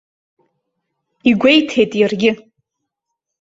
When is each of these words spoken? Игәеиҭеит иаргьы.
Игәеиҭеит 1.29 1.91
иаргьы. 1.99 2.31